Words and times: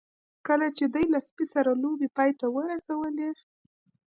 کله 0.47 0.67
چې 0.77 0.83
دوی 0.93 1.05
له 1.13 1.19
سپي 1.27 1.45
سره 1.53 1.79
لوبې 1.81 2.07
پای 2.17 2.31
ته 2.39 2.45
ورسولې 2.55 3.29